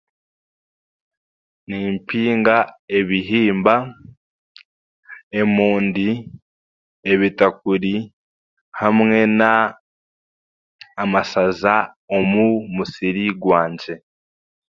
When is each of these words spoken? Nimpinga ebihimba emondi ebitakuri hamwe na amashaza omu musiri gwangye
Nimpinga 1.67 2.57
ebihimba 2.97 3.75
emondi 5.39 6.09
ebitakuri 7.11 7.95
hamwe 8.81 9.19
na 9.39 9.51
amashaza 11.03 11.73
omu 12.17 12.45
musiri 12.75 13.25
gwangye 13.41 13.95